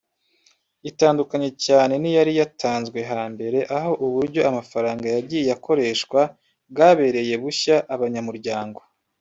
[0.89, 6.19] itandukanye cyane n’iyari yatanzwe hambere aho uburyo amafaranga yagiye akoreshwa
[6.71, 8.79] bwabereye bushya abanyamuryango